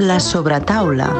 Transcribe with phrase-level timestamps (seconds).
[0.00, 1.10] La sobretaula.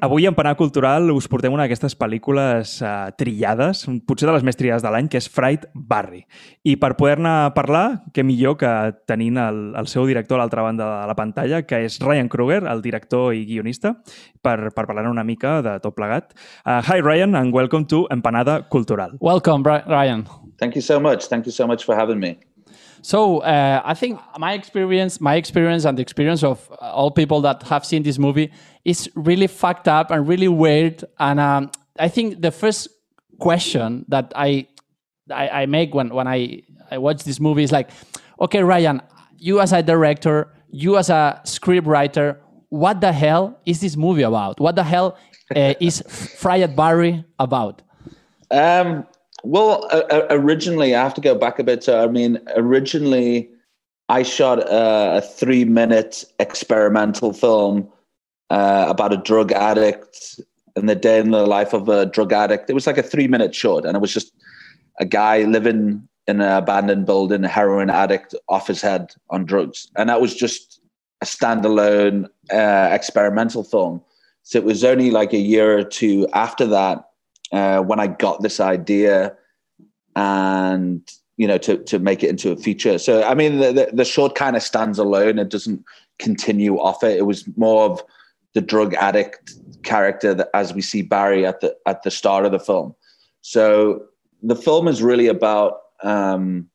[0.00, 4.56] Avui en Panar Cultural us portem una d'aquestes pel·lícules uh, trillades, potser de les més
[4.56, 6.22] trillades de l'any, que és Fright Barry.
[6.62, 8.70] I per poder-ne parlar, què millor que
[9.10, 12.62] tenint el, el seu director a l'altra banda de la pantalla, que és Ryan Kruger,
[12.70, 13.96] el director i guionista,
[14.38, 16.38] per, per parlar una mica de tot plegat.
[16.62, 19.18] Uh, hi, Ryan, and welcome to Empanada Cultural.
[19.18, 20.24] Welcome, Ryan.
[20.60, 21.26] Thank you so much.
[21.26, 22.38] Thank you so much for having me.
[23.02, 27.62] So uh, I think my experience, my experience, and the experience of all people that
[27.64, 28.52] have seen this movie
[28.84, 31.02] is really fucked up and really weird.
[31.18, 32.88] And um, I think the first
[33.38, 34.68] question that I,
[35.30, 37.88] I I make when when I I watch this movie is like,
[38.38, 39.00] okay, Ryan,
[39.38, 42.38] you as a director, you as a script writer,
[42.68, 44.60] what the hell is this movie about?
[44.60, 45.16] What the hell
[45.56, 47.82] uh, is Fried Barry about?
[48.50, 49.06] Um,
[49.42, 51.84] well, uh, originally, I have to go back a bit.
[51.84, 53.50] So, I mean, originally,
[54.08, 57.88] I shot a, a three minute experimental film
[58.50, 60.40] uh, about a drug addict
[60.76, 62.70] and the day in the life of a drug addict.
[62.70, 64.32] It was like a three minute short, and it was just
[64.98, 69.88] a guy living in an abandoned building, a heroin addict off his head on drugs.
[69.96, 70.80] And that was just
[71.22, 74.02] a standalone uh, experimental film.
[74.42, 77.04] So it was only like a year or two after that
[77.52, 79.36] uh, when I got this idea
[80.16, 82.98] and you know to to make it into a feature.
[82.98, 85.38] So I mean the, the, the short kind of stands alone.
[85.38, 85.84] It doesn't
[86.18, 87.18] continue off it.
[87.18, 88.02] It was more of
[88.54, 92.52] the drug addict character that as we see Barry at the at the start of
[92.52, 92.94] the film.
[93.40, 94.04] So
[94.42, 96.68] the film is really about um,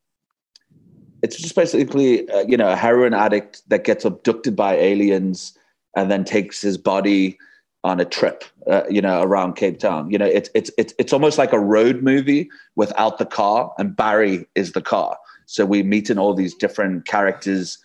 [1.22, 5.56] it's just basically uh, you know a heroin addict that gets abducted by aliens
[5.96, 7.38] and then takes his body
[7.86, 10.10] on a trip, uh, you know, around Cape Town.
[10.10, 13.94] You know, it's it's it's it's almost like a road movie without the car, and
[13.94, 15.16] Barry is the car.
[15.46, 17.78] So we meet in all these different characters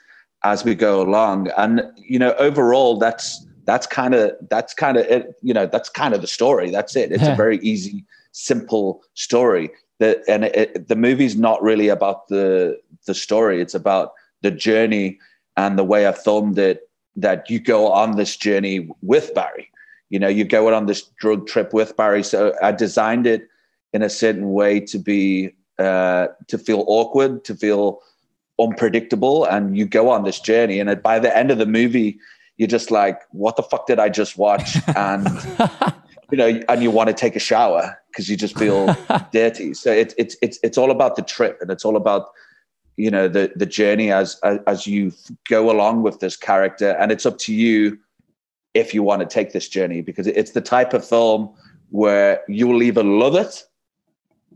[0.44, 5.06] as we go along, and you know, overall, that's that's kind of that's kind of
[5.06, 5.36] it.
[5.44, 6.72] You know, that's kind of the story.
[6.72, 7.12] That's it.
[7.12, 9.70] It's a very easy, simple story.
[10.00, 13.62] That and it, it, the movie's not really about the the story.
[13.62, 15.20] It's about the journey
[15.58, 16.90] and the way I filmed it.
[17.18, 19.71] That you go on this journey with Barry
[20.12, 22.22] you know, you go on this drug trip with Barry.
[22.22, 23.48] So I designed it
[23.94, 28.02] in a certain way to be uh, to feel awkward, to feel
[28.60, 30.80] unpredictable, and you go on this journey.
[30.80, 32.20] And by the end of the movie,
[32.58, 35.28] you're just like, "What the fuck did I just watch?" And
[36.30, 38.94] you know, and you want to take a shower because you just feel
[39.32, 39.74] dirty.
[39.74, 42.28] So it's it's it's it's all about the trip, and it's all about
[42.98, 45.14] you know the the journey as as, as you
[45.48, 47.98] go along with this character, and it's up to you
[48.74, 51.50] if you want to take this journey because it's the type of film
[51.90, 53.66] where you will either love it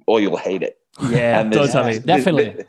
[0.07, 0.79] or you'll hate it.
[1.09, 2.63] Yeah, totally, definitely.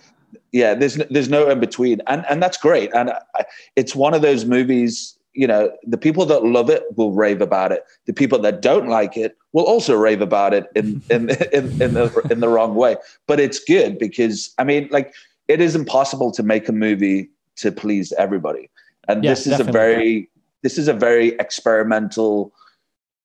[0.50, 2.92] yeah, there's there's no in between, and and that's great.
[2.92, 3.12] And
[3.76, 5.16] it's one of those movies.
[5.32, 7.84] You know, the people that love it will rave about it.
[8.06, 11.94] The people that don't like it will also rave about it in in in, in
[11.94, 12.96] the in the wrong way.
[13.28, 15.14] But it's good because I mean, like,
[15.46, 18.70] it is impossible to make a movie to please everybody,
[19.06, 19.70] and yeah, this is definitely.
[19.70, 20.30] a very
[20.66, 22.52] this is a very experimental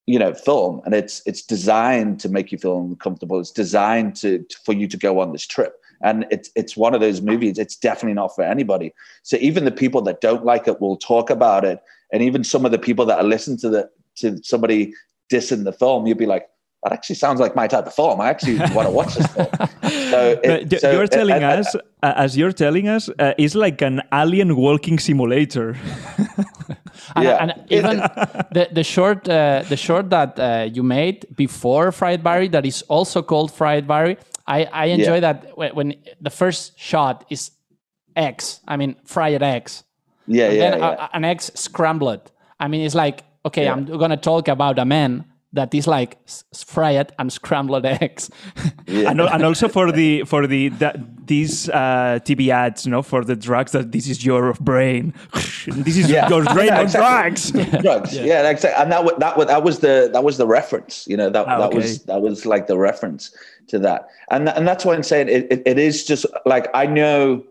[0.06, 3.40] you know film and it's it's designed to make you feel uncomfortable.
[3.40, 5.74] It's designed to for you to go on this trip.
[6.04, 8.94] And it's it's one of those movies it's definitely not for anybody.
[9.24, 11.80] So even the people that don't like it will talk about it.
[12.14, 14.94] And even some of the people that are listening to the to somebody
[15.34, 16.48] dissing the film you'll be like
[16.84, 18.20] that actually sounds like my type of film.
[18.20, 19.48] I actually want to watch this film.
[20.10, 23.82] So, it, so you're telling uh, us, uh, as you're telling us, uh, it's like
[23.84, 25.78] an alien walking simulator.
[27.16, 27.38] and, yeah.
[27.40, 27.98] and even
[28.52, 32.82] the, the short uh, the short that uh, you made before Fried Barry that is
[32.84, 34.18] also called Fried Barry.
[34.48, 35.34] I, I enjoy yeah.
[35.34, 37.52] that when, when, the first shot is
[38.16, 38.60] X.
[38.68, 39.84] I mean fried eggs.
[40.26, 41.08] Yeah, and yeah, then yeah.
[41.12, 42.32] A, an egg scrambled.
[42.60, 43.74] I mean, it's like okay, yeah.
[43.74, 46.18] I'm gonna talk about a man that is like
[46.54, 48.30] fried and scrambled eggs.
[48.88, 49.12] Yeah.
[49.12, 53.24] and, and also for the for the that, these uh, TV ads, you know, for
[53.24, 56.30] the drugs that this is your brain, this is yeah.
[56.30, 57.64] your brain yeah, exactly.
[57.64, 57.82] drugs.
[57.84, 58.82] drugs, yeah, yeah exactly.
[58.82, 61.06] And that that that was the that was the reference.
[61.08, 63.36] You know, that ah, that was that was like the reference
[63.68, 64.08] to that.
[64.30, 67.44] And and that's why I'm saying it, it, it is just like I know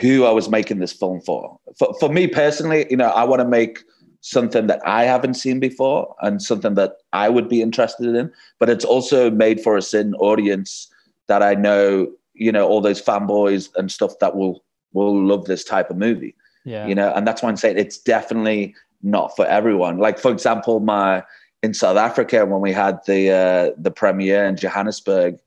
[0.00, 1.58] who I was making this film for.
[1.76, 3.80] For for me personally, you know, I want to make
[4.20, 8.32] something that I haven't seen before and something that I would be interested in.
[8.58, 10.88] But it's also made for a certain audience
[11.26, 14.62] that I know, you know, all those fanboys and stuff that will
[14.92, 16.34] will love this type of movie.
[16.64, 16.86] Yeah.
[16.86, 19.98] You know, and that's why I'm saying it's definitely not for everyone.
[19.98, 21.22] Like for example, my
[21.62, 25.38] in South Africa when we had the uh, the premiere in Johannesburg,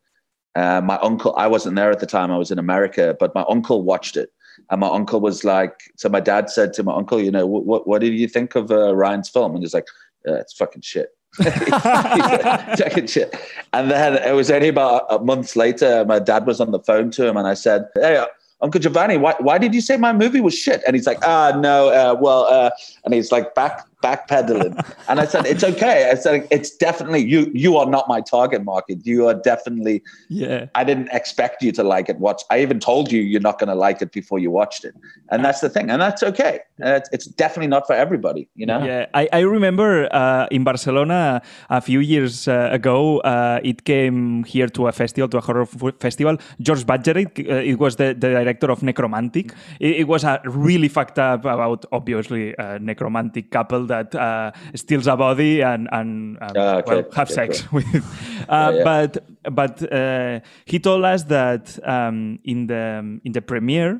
[0.55, 2.29] Uh, my uncle, I wasn't there at the time.
[2.31, 4.29] I was in America, but my uncle watched it,
[4.69, 7.87] and my uncle was like, so my dad said to my uncle, you know, what
[7.87, 9.53] what did you think of uh, Ryan's film?
[9.53, 9.87] And he's like,
[10.27, 11.09] uh, it's fucking shit.
[11.35, 13.35] fucking shit.
[13.73, 17.11] And then it was only about a month later, my dad was on the phone
[17.11, 18.25] to him, and I said, hey.
[18.61, 20.81] Uncle Giovanni, why, why did you say my movie was shit?
[20.87, 22.69] And he's like, ah, no, uh, well, uh,
[23.03, 24.73] and he's like back backpedaling.
[25.09, 26.09] and I said, it's okay.
[26.11, 27.49] I said, it's definitely you.
[27.53, 29.05] You are not my target market.
[29.05, 30.03] You are definitely.
[30.29, 30.67] Yeah.
[30.75, 32.17] I didn't expect you to like it.
[32.17, 32.41] Watch.
[32.49, 34.95] I even told you you're not going to like it before you watched it,
[35.31, 35.89] and that's the thing.
[35.89, 36.59] And that's okay.
[36.79, 38.47] It's, it's definitely not for everybody.
[38.55, 38.83] You know.
[38.83, 39.07] Yeah.
[39.13, 44.67] I I remember uh, in Barcelona a few years uh, ago, uh, it came here
[44.67, 45.65] to a festival, to a horror
[45.99, 46.37] festival.
[46.59, 49.53] Jörg Buttgereit, uh, it was the, the director of Nekromantik.
[49.79, 55.07] It, it was a really fucked up about obviously a necromantic couple that uh, steals
[55.07, 56.83] a body and, and Ah, okay.
[56.89, 57.81] well, have Okay, sex cool.
[57.93, 58.03] with.
[58.49, 58.83] Uh, yeah.
[58.89, 59.11] But
[59.59, 61.63] but uh, he told us that
[61.95, 63.99] um, in the in the premiere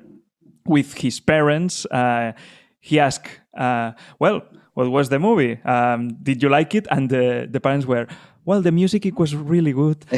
[0.66, 2.32] with his parents, uh,
[2.80, 4.42] he asked, uh, "Well,
[4.76, 5.56] what was the movie?
[5.66, 8.08] Um, did you like it?" And the the parents were.
[8.46, 10.06] Well, the music it was really good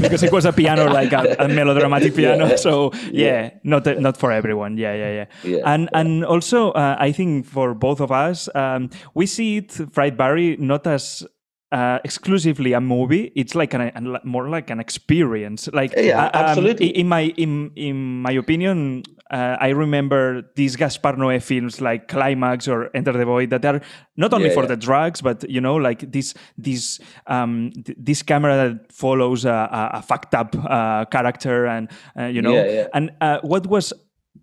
[0.00, 2.48] because it was a piano, like a, a melodramatic piano.
[2.48, 2.56] Yeah.
[2.56, 4.76] So yeah, not not for everyone.
[4.76, 5.62] Yeah, yeah, yeah.
[5.64, 10.16] And and also, uh, I think for both of us, um, we see it, Fried
[10.16, 11.24] Barry, not as
[11.72, 13.32] uh, exclusively a movie.
[13.34, 15.68] It's like an, an more like an experience.
[15.72, 16.88] Like Yeah, uh, um, absolutely.
[16.88, 22.66] in my in in my opinion, uh, I remember these Gaspar Noé films like Climax
[22.68, 23.80] or Enter the Void that are
[24.16, 24.68] not only Yeah, for yeah.
[24.68, 29.50] the drugs, but you know, like this this um, th- this camera that follows a,
[29.50, 31.88] a, a fucked up uh, character, and
[32.18, 33.92] uh, you know, Yeah, and uh, what was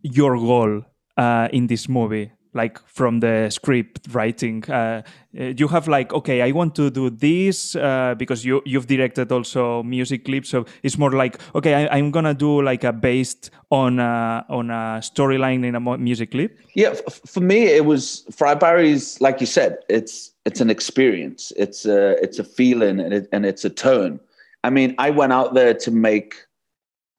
[0.02, 0.84] your goal
[1.18, 2.32] uh, in this movie?
[2.58, 5.02] Like from the script writing, uh,
[5.32, 9.84] you have like, okay, I want to do this uh, because you you've directed also
[9.84, 14.00] music clips, so it's more like, okay, I, I'm gonna do like a based on
[14.00, 16.58] a, on a storyline in a music clip.
[16.76, 16.96] Yeah,
[17.26, 19.22] for me, it was Fried Barry's.
[19.22, 21.54] Like you said, it's it's an experience.
[21.56, 24.20] It's a it's a feeling, and it, and it's a tone.
[24.64, 26.34] I mean, I went out there to make,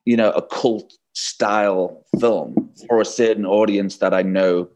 [0.04, 4.68] you know, a cult style film for a certain audience that I know,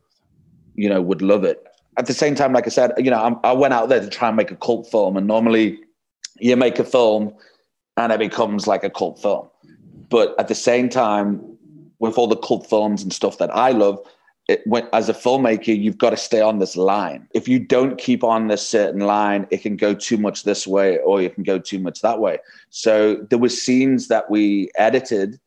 [0.74, 1.64] you know, would love it.
[1.98, 4.08] At the same time, like I said, you know, I'm, I went out there to
[4.08, 5.78] try and make a cult film, and normally,
[6.38, 7.34] you make a film,
[7.96, 9.48] and it becomes like a cult film.
[10.08, 11.56] But at the same time,
[11.98, 13.98] with all the cult films and stuff that I love,
[14.48, 17.28] it, when, as a filmmaker, you've got to stay on this line.
[17.32, 20.98] If you don't keep on this certain line, it can go too much this way
[20.98, 22.38] or you can go too much that way.
[22.70, 25.38] So there were scenes that we edited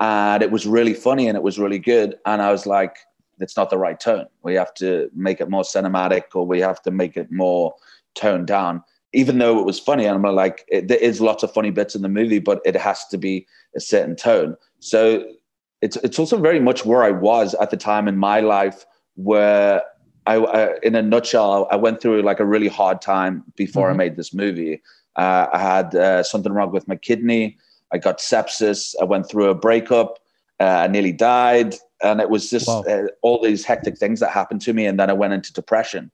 [0.00, 2.18] and it was really funny and it was really good.
[2.26, 2.96] And I was like,
[3.40, 4.26] it's not the right tone.
[4.42, 7.74] We have to make it more cinematic or we have to make it more
[8.14, 8.82] toned down.
[9.12, 11.94] Even though it was funny, and I'm like, it, there is lots of funny bits
[11.94, 14.56] in the movie, but it has to be a certain tone.
[14.80, 15.24] So
[15.80, 18.84] it's it's also very much where I was at the time in my life,
[19.14, 19.82] where
[20.26, 23.94] I, I in a nutshell, I went through like a really hard time before I
[23.94, 24.82] made this movie.
[25.16, 27.56] Uh, I had uh, something wrong with my kidney.
[27.92, 28.94] I got sepsis.
[29.00, 30.18] I went through a breakup.
[30.58, 32.84] Uh, I nearly died, and it was just Wow.
[32.88, 34.86] uh, all these hectic things that happened to me.
[34.86, 36.10] And then I went into depression.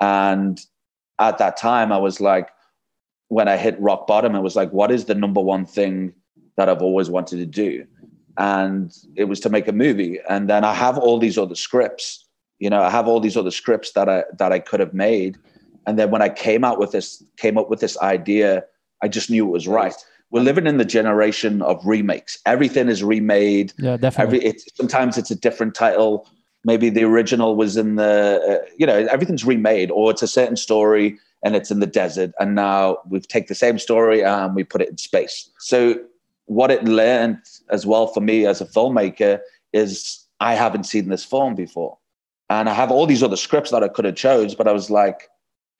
[0.00, 0.60] And
[1.18, 2.48] at that time, I was like,
[3.28, 6.12] when I hit rock bottom, it was like, what is the number one thing
[6.56, 7.86] that I've always wanted to do?
[8.38, 10.18] And it was to make a movie.
[10.28, 12.26] And then I have all these other scripts.
[12.58, 15.36] You know, I have all these other scripts that I that I could have made.
[15.86, 18.64] And then when I came out with this, came up with this idea,
[19.02, 19.94] I just knew it was right.
[20.30, 22.38] We're living in the generation of remakes.
[22.46, 23.72] Everything is remade.
[23.78, 24.38] Yeah, definitely.
[24.38, 26.28] Every it's sometimes it's a different title.
[26.64, 30.56] Maybe the original was in the, uh, you know, everything's remade, or it's a certain
[30.56, 34.62] story and it's in the desert, and now we've take the same story and we
[34.62, 35.50] put it in space.
[35.58, 35.98] So
[36.46, 37.38] what it learned
[37.70, 39.40] as well for me as a filmmaker
[39.72, 41.96] is I haven't seen this film before,
[42.50, 44.90] and I have all these other scripts that I could have chose, but I was
[44.90, 45.28] like,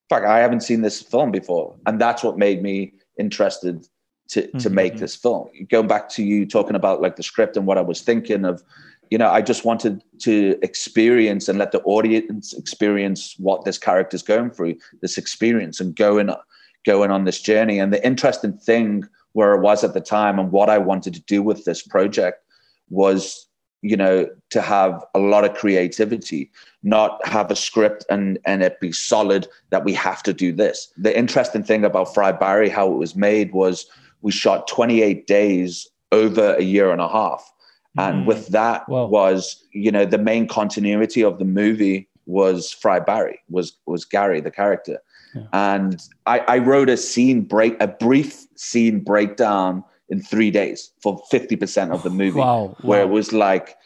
[0.09, 3.87] fuck, I haven't seen this film before, and that's what made me interested
[4.31, 4.73] to to Mhm.
[4.73, 5.49] make this film.
[5.69, 8.63] Going back to you talking about like the script and what I was thinking of,
[9.11, 14.23] you know, I just wanted to experience and let the audience experience what this character's
[14.23, 16.31] going through, this experience, and going
[16.87, 17.79] going on this journey.
[17.79, 21.21] And the interesting thing where I was at the time and what I wanted to
[21.21, 22.43] do with this project
[22.89, 23.47] was,
[23.83, 26.51] you know, to have a lot of creativity,
[26.83, 30.93] not have a script and and it be solid that we have to do this.
[30.97, 33.87] The interesting thing about Fried Barry, how it was made, was
[34.23, 37.51] we shot 28 days over a year and a half.
[37.99, 38.27] And Mm.
[38.27, 39.07] with that Wow.
[39.07, 44.41] was, you know, the main continuity of the movie was Fried Barry, was was Gary,
[44.41, 44.99] the character.
[45.35, 45.43] Yeah.
[45.53, 51.21] And I, I wrote a scene break, a brief scene breakdown in three days for
[51.33, 52.39] 50% of the movie.
[52.41, 53.77] Wow, Where it was like,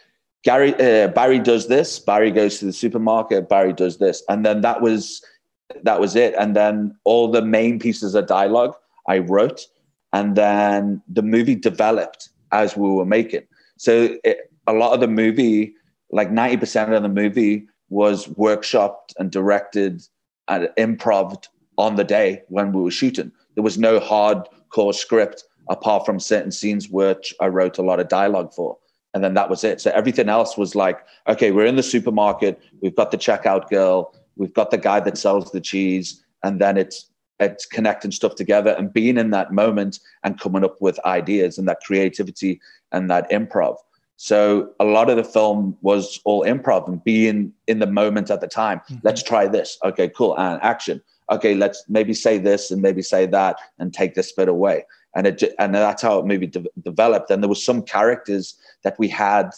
[0.43, 4.23] Gary, uh, Barry does this, Barry goes to the supermarket, Barry does this.
[4.31, 5.23] And then that was,
[5.83, 6.35] that was it.
[6.39, 8.75] And then all the main pieces of dialogue
[9.09, 9.67] I wrote.
[10.15, 13.43] And then the movie developed as we were making.
[13.77, 15.75] So it, a lot of the movie,
[16.11, 20.03] like 90% of the movie was workshopped and directed
[20.47, 21.45] and improv
[21.77, 23.33] on the day when we were shooting.
[23.57, 28.09] There was no hardcore script apart from certain scenes which I wrote a lot of
[28.09, 28.79] dialogue for.
[29.15, 29.81] And then that was it.
[29.81, 34.15] So everything else was like, okay, we're in the supermarket, we've got the checkout girl,
[34.37, 37.11] we've got the guy that sells the cheese, and then it's
[37.41, 41.69] it's connecting stuff together and being in that moment and coming up with ideas and
[41.69, 42.61] that creativity
[42.93, 43.77] and that improv.
[44.17, 48.41] So a lot of the film was all improv and being in the moment at
[48.41, 48.79] the time.
[48.81, 48.99] Mm-hmm.
[49.03, 49.79] Let's try this.
[49.85, 50.39] Okay, cool.
[50.39, 51.03] And action.
[51.31, 54.85] Okay, let's maybe say this and maybe say that and take this bit away.
[55.17, 57.31] And it and that's how it maybe de- developed.
[57.31, 59.51] And there was some characters that we had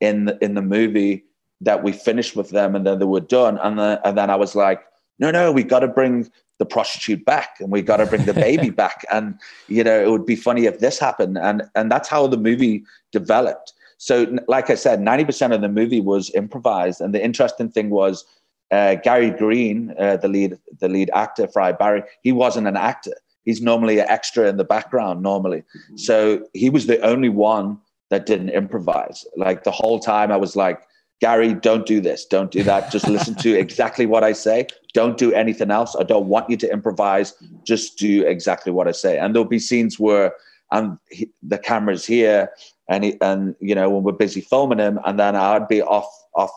[0.00, 1.24] in the, in the movie
[1.60, 3.58] that we finished with them and then they were done.
[3.58, 4.82] And then and then I was like,
[5.18, 8.34] no, no, we got to bring the prostitute back and we got to bring the
[8.34, 9.04] baby back.
[9.12, 11.38] And you know, it would be funny if this happened.
[11.38, 13.72] And and that's how the movie developed.
[13.98, 17.00] So, like I said, 90% of the movie was improvised.
[17.00, 18.24] And the interesting thing was
[18.70, 23.14] uh, Gary Green, uh, the lead, the lead actor, Fry Barry, he wasn't an actor.
[23.44, 25.64] He's normally an extra in the background normally.
[25.96, 27.78] So he was the only one
[28.10, 29.24] that didn't improvise.
[29.36, 30.80] Like the whole time I was like,
[31.24, 32.26] Gary, don't do this.
[32.26, 32.92] Don't do that.
[32.92, 34.66] Just listen to exactly what I say.
[34.92, 35.96] Don't do anything else.
[35.98, 37.32] I don't want you to improvise.
[37.62, 39.16] Just do exactly what I say.
[39.16, 40.34] And there'll be scenes where
[40.70, 42.50] and he, the camera's here
[42.90, 46.10] and he, and you know when we're busy filming him, and then I'd be off
[46.36, 46.50] off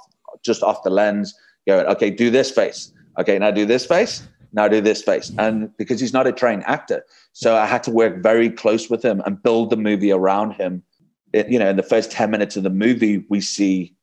[0.44, 1.34] just off the lens,
[1.66, 2.92] going, okay, do this face.
[3.18, 4.28] Okay, now do this face.
[4.52, 5.32] Now do this face.
[5.38, 9.02] And because he's not a trained actor, so I had to work very close with
[9.02, 10.84] him and build the movie around him.
[11.32, 13.94] It, you know, in the first ten minutes of the movie, we see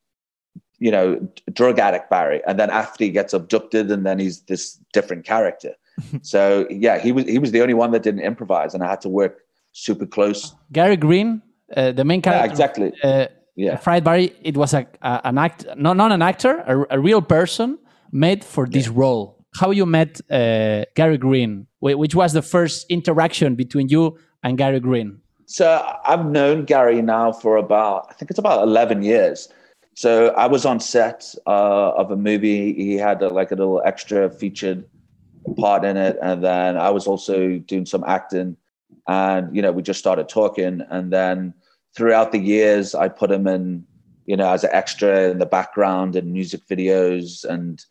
[0.85, 1.07] you know,
[1.61, 4.63] drug addict Barry, and then after he gets abducted, and then he's this
[4.93, 5.73] different character.
[6.23, 9.01] so yeah, he was he was the only one that didn't improvise, and I had
[9.07, 9.35] to work
[9.73, 10.41] super close.
[10.73, 11.41] Gary Green,
[11.77, 12.51] uh, the main Yeah, character.
[12.53, 12.93] exactly.
[13.03, 13.27] Uh,
[13.57, 13.77] Yeah.
[13.85, 17.23] Fried Barry, it was a, a an act, not not an actor, a, a real
[17.23, 17.79] person
[18.11, 19.27] made for this role.
[19.61, 21.53] How you met uh, Gary Green?
[21.81, 24.03] Which was the first interaction between you
[24.43, 25.09] and Gary Green?
[25.47, 25.67] So
[26.11, 29.49] I've known Gary now for about I think it's about eleven years.
[29.95, 32.75] So I was on set uh, of a movie.
[32.75, 34.85] He had a, like a little extra featured
[35.57, 38.57] part in it, and then I was also doing some acting.
[39.07, 41.55] And you know, we just started talking, and then
[41.97, 43.87] throughout the years, I put him in,
[44.27, 47.85] you know, as an extra in the background in music videos, and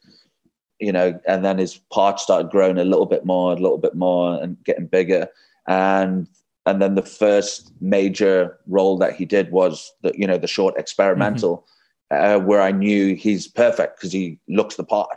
[0.80, 3.96] you know, and then his part started growing a little bit more, a little bit
[3.96, 5.30] more, and getting bigger.
[5.68, 6.28] And
[6.66, 10.78] and then the first major role that he did was the you know the short
[10.78, 11.66] experimental,
[12.14, 15.10] uh, where I knew he's perfect because he looks the part,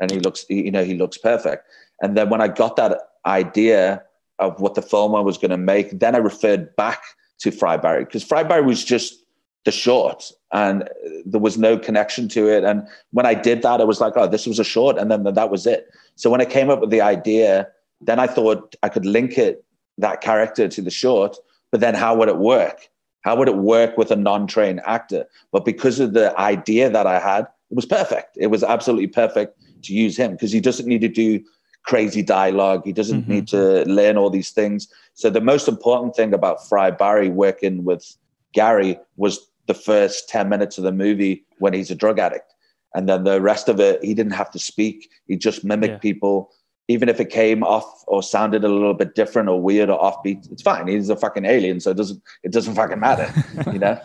[0.00, 1.66] and he looks you know he looks perfect.
[2.00, 4.02] And then when I got that idea
[4.38, 7.02] of what the film I was going to make, then I referred back
[7.40, 9.24] to Fried Barry because Fried Barry was just
[9.64, 10.88] the short and
[11.26, 12.64] there was no connection to it.
[12.64, 14.96] And when I did that, I was like, oh, this was a short.
[14.96, 15.88] And then that was it.
[16.14, 17.68] So when I came up with the idea,
[18.00, 19.64] then I thought I could link it,
[19.98, 21.36] that character to the short,
[21.70, 22.88] but then how would it work?
[23.22, 25.26] How would it work with a non-trained actor?
[25.52, 28.36] But because of the idea that I had, it was perfect.
[28.36, 31.40] It was absolutely perfect to use him because he doesn't need to do
[31.84, 32.82] crazy dialogue.
[32.84, 33.32] He doesn't Mm-hmm.
[33.32, 34.88] need to learn all these things.
[35.14, 38.16] So the most important thing about Fried Barry working with
[38.52, 42.54] Gary was the first 10 minutes of the movie when he's a drug addict.
[42.94, 45.10] And then the rest of it, he didn't have to speak.
[45.26, 45.98] He just mimicked Yeah.
[45.98, 46.50] people.
[46.88, 50.50] Even if it came off or sounded a little bit different or weird or offbeat,
[50.50, 50.88] it's fine.
[50.88, 53.28] He's a fucking alien, so it doesn't it doesn't fucking matter,
[53.72, 53.98] you know.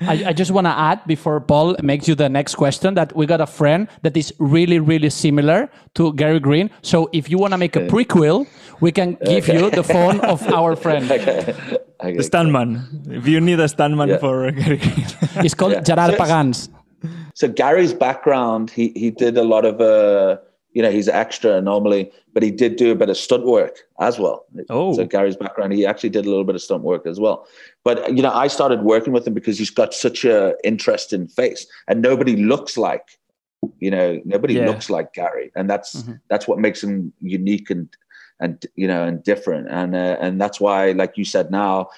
[0.00, 3.26] I, I just want to add before Paul makes you the next question that we
[3.26, 6.70] got a friend that is really, really similar to Gary Green.
[6.82, 8.46] So if you want to make a prequel,
[8.80, 11.04] we can give you the phone of our friend.
[11.10, 11.54] Okay.
[12.02, 12.16] Okay.
[12.16, 13.06] The stuntman.
[13.10, 14.18] If you need a stuntman Yeah.
[14.18, 15.06] for Gary Green.
[15.44, 16.20] It's called Gerard Yes.
[16.20, 16.68] Pagans.
[17.34, 20.38] so Gary's background, he he did a lot of uh,
[20.76, 24.18] you know, he's extra normally, but he did do a bit of stunt work as
[24.18, 24.44] well.
[24.68, 24.94] Oh.
[24.94, 27.48] So Gary's background, he actually did a little bit of stunt work as well.
[27.82, 31.66] But you know, I started working with him because he's got such a interesting face,
[31.88, 33.06] and nobody looks like,
[33.78, 34.66] you know, nobody Yeah.
[34.66, 37.88] looks like Gary, and that's that's what makes him unique and
[38.38, 41.88] and you know and different, and uh, and that's why, like you said, now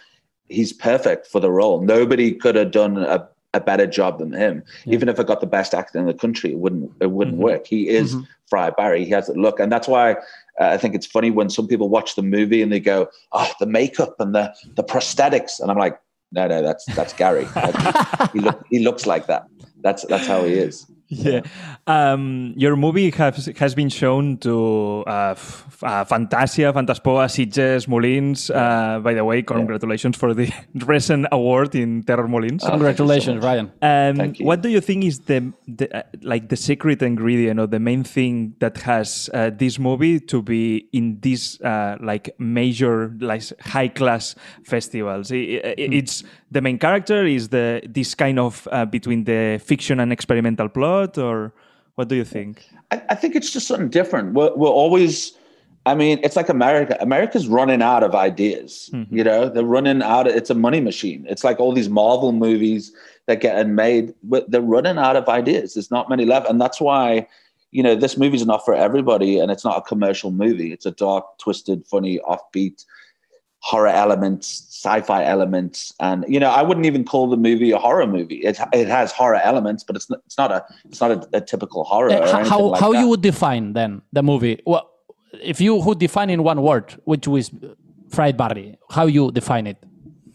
[0.46, 1.82] he's perfect for the role.
[1.82, 4.62] Nobody could have done a a better job than him.
[4.84, 4.94] Yeah.
[4.94, 7.44] Even if I got the best actor in the country, it wouldn't it wouldn't mm-hmm.
[7.44, 7.66] work.
[7.66, 8.24] He is mm-hmm.
[8.48, 9.04] Fried Barry.
[9.04, 10.16] He has the look, and that's why uh,
[10.60, 13.66] I think it's funny when some people watch the movie and they go, "Oh, the
[13.66, 15.98] makeup and the the prosthetics," and I'm like,
[16.32, 17.46] "No, no, that's that's Gary.
[18.32, 19.46] he, look, he looks like that.
[19.80, 21.40] That's that's how he is." Yeah.
[21.86, 28.50] Um, your movie has has been shown to uh, f- uh, Fantasia, Fantaspoa, Sitges, Molins.
[28.54, 30.20] Uh, by the way, congratulations yeah.
[30.20, 30.52] for the
[30.86, 32.62] recent award in Terror Molins.
[32.64, 33.72] Oh, congratulations, so Ryan.
[33.80, 37.80] Um, what do you think is the, the uh, like the secret ingredient or the
[37.80, 43.42] main thing that has uh, this movie to be in these uh, like major like
[43.60, 44.34] high class
[44.64, 45.30] festivals?
[45.30, 45.98] It, it, mm.
[45.98, 51.18] It's the main character is the this kind of between the fiction and experimental plot
[51.18, 51.52] or
[51.98, 52.64] what do you think?
[52.92, 54.32] I, I think it's just something different.
[54.32, 55.32] We're, we're always,
[55.84, 56.96] I mean, it's like America.
[57.00, 58.88] America's running out of ideas.
[58.92, 59.16] Mm-hmm.
[59.16, 60.28] You know, they're running out.
[60.28, 61.26] Of, it's a money machine.
[61.28, 62.92] It's like all these Marvel movies
[63.26, 64.14] that get made.
[64.22, 65.74] But they're running out of ideas.
[65.74, 67.26] There's not many left, and that's why,
[67.72, 70.72] you know, this movie's not for everybody, and it's not a commercial movie.
[70.72, 72.84] It's a dark, twisted, funny, offbeat
[73.60, 78.06] horror elements, sci-fi elements, and you know, I wouldn't even call the movie a horror
[78.06, 78.36] movie.
[78.36, 81.40] It it has horror elements, but it's not, it's not a it's not a, a
[81.40, 82.10] typical horror.
[82.10, 83.00] Uh, how like how that.
[83.00, 84.60] you would define then the movie?
[84.66, 84.90] Well,
[85.42, 87.50] if you would define in one word, which was
[88.08, 89.78] Fried Barry, how you define it?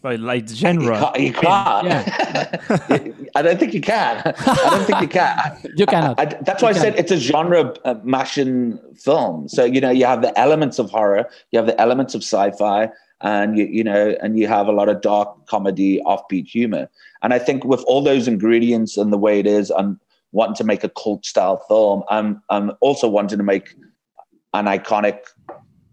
[0.02, 1.12] By like genre.
[1.18, 1.32] You can't.
[1.32, 1.86] You can't.
[1.86, 3.24] Yeah.
[3.34, 4.22] I don't think you can.
[4.26, 5.58] I don't think you can.
[5.76, 6.20] you cannot.
[6.20, 9.48] I, that's why you I said it's a genre uh, mashing film.
[9.48, 12.90] So you know you have the elements of horror, you have the elements of sci-fi,
[13.20, 16.88] and you, you know, and you have a lot of dark comedy, offbeat humor.
[17.22, 20.00] And I think with all those ingredients and the way it is, I'm
[20.32, 22.02] wanting to make a cult style film.
[22.08, 23.74] I'm I'm also wanting to make
[24.52, 25.20] an iconic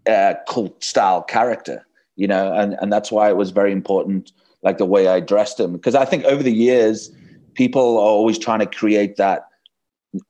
[0.08, 1.86] uh, cult style character,
[2.16, 5.58] you know, and and that's why it was very important, like the way I dressed
[5.58, 7.10] him, because I think over the years,
[7.54, 9.46] people are always trying to create that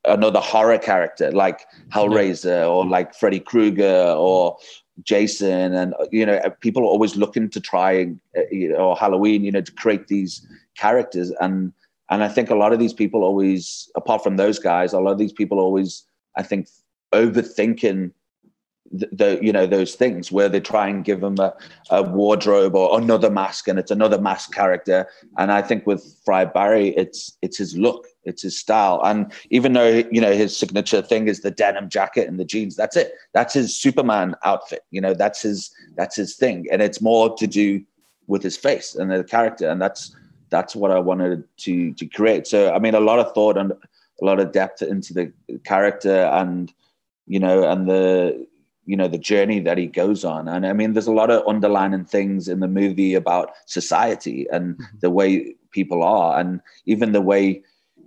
[0.05, 4.57] another horror character like Hellraiser or like Freddy Krueger or
[5.03, 9.45] Jason, and you know, people are always looking to try, uh, you know, or Halloween,
[9.45, 10.47] you know, to create these
[10.77, 11.73] characters, and
[12.11, 15.13] and I think a lot of these people always, apart from those guys, a lot
[15.13, 16.05] of these people always,
[16.37, 16.69] I think,
[17.13, 18.13] overthinking
[18.93, 21.55] the, the, you know those things where they try and give them a,
[21.91, 25.09] a, wardrobe or another mask and it's another mask character.
[25.39, 29.01] And i think with Fried Barry it's it's his look it's his style.
[29.05, 32.77] And even though you know his signature thing is the denim jacket and the jeans
[32.77, 33.15] that's it.
[33.33, 36.67] That's his superman outfit you know that's his that's his thing.
[36.71, 37.83] And it's more to do
[38.27, 39.69] with his face and the character.
[39.69, 40.15] And that's
[40.51, 42.47] that's what i wanted to to create.
[42.47, 45.33] So i mean a lot of thought and a lot of depth into the
[45.65, 46.73] character and
[47.27, 48.47] you know and the
[48.85, 50.49] you know the journey that he goes on.
[50.49, 54.75] And i mean there's a lot of underlining things in the movie about society and
[54.75, 54.99] mm-hmm.
[55.01, 57.63] the way people are and even the way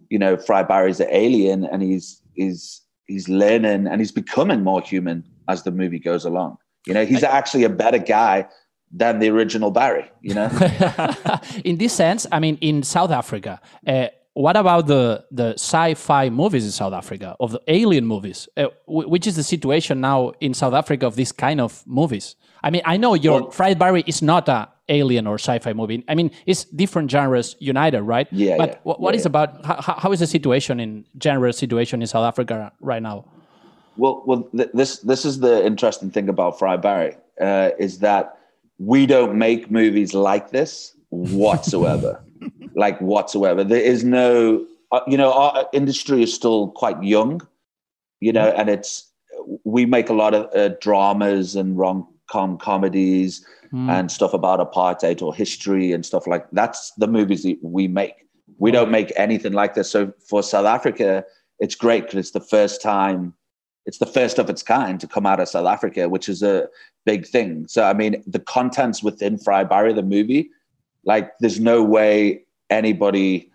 [0.10, 4.82] you know Fried Barry's an alien and he's he's he's learning and he's becoming more
[4.82, 6.58] human as the movie goes along.
[6.88, 8.48] You know he's actually a better guy
[8.91, 10.50] than the original barry you know?
[11.65, 16.65] In this sense i mean in south africa uh, what about the the sci-fi movies
[16.65, 18.48] in South Africa of the alien movies?
[18.56, 22.36] Uh, which is the situation now in South Africa of this kind of movies?
[22.62, 26.04] I mean, I know your well, Fried Barry is not a alien or sci-fi movie.
[26.10, 28.28] I mean, it's different genres united, right?
[28.32, 28.58] Yeah.
[28.58, 32.02] But yeah, what, what yeah, is about how, how is the situation in general situation
[32.02, 33.26] in South Africa right now?
[33.95, 38.38] Well, well, th- this this is the interesting thing about Fried Barry uh, is that
[38.80, 42.21] we don't make movies like this whatsoever.
[42.76, 43.63] Like whatsoever.
[43.63, 47.41] There is no, uh, you know, our industry is still quite young,
[48.19, 49.12] you know, and it's
[49.63, 53.89] we make a lot of uh, dramas and rom com comedies mm.
[53.89, 58.15] and stuff about apartheid or history and stuff like that's the movies that we make.
[58.58, 59.89] We don't make anything like this.
[59.89, 61.24] So for South Africa,
[61.60, 63.34] it's great because it's the first time
[63.86, 66.67] it's the first of its kind to come out of South Africa, which is a
[67.06, 67.67] big thing.
[67.67, 70.50] So, I mean, the contents within Fried Barry, the movie,
[71.06, 73.52] like, there's no way anybody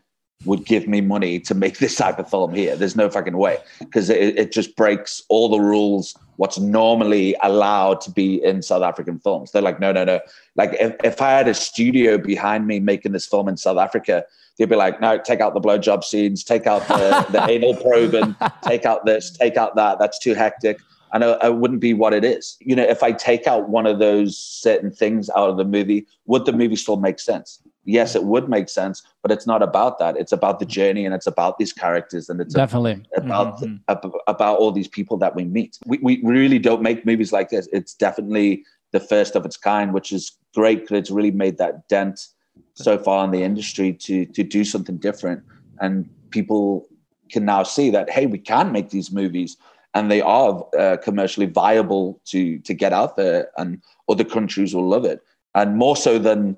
[0.47, 2.75] would give me money to make this type of film here.
[2.75, 6.17] There's no fucking way because it, it, just breaks all the rules.
[6.37, 9.53] What's normally allowed to be in South African films.
[9.53, 10.21] They're like, no, no, no.
[10.57, 14.25] Like if, if I had a studio behind me making this film in South Africa,
[14.57, 18.35] they'd be like, no, take out the blowjob scenes, take out the, the anal probing,
[18.63, 19.99] take out this, take out that.
[19.99, 20.79] That's too hectic
[21.12, 22.57] and it wouldn't be what it is.
[22.61, 26.07] You know, if I take out one of those certain things out of the movie,
[26.27, 27.61] would the movie still make sense?
[27.85, 30.16] Yes, it would make sense, but it's not about that.
[30.16, 34.03] It's about the journey and it's about these characters and it's definitely about mm-hmm.
[34.29, 35.79] about all these people that we meet.
[35.87, 37.68] We, we really don't make movies like this.
[37.73, 41.88] It's definitely the first of its kind, which is great because it's really made that
[41.88, 42.29] dent
[42.75, 45.42] so far in the industry to to do something different,
[45.81, 46.87] and people
[47.31, 49.57] can now see that hey, we can make these movies,
[49.94, 54.88] and they are uh, commercially viable to to get out there, and other countries will
[54.88, 55.20] love it,
[55.55, 56.57] and more so than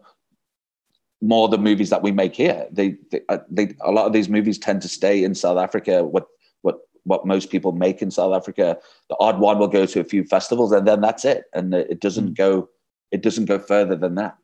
[1.22, 2.66] more the movies that we make here.
[2.70, 6.02] They, they, uh, they, a lot of these movies tend to stay in South Africa.
[6.02, 6.26] What,
[6.62, 8.76] what, what most people make in South Africa,
[9.08, 11.44] the odd one will go to a few festivals, and then that's it.
[11.54, 12.36] And it doesn't mm.
[12.36, 12.68] go,
[13.12, 14.36] it doesn't go further than that.